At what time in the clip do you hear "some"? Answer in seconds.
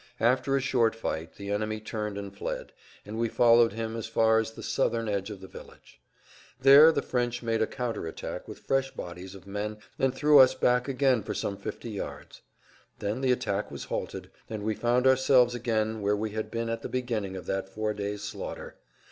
11.35-11.55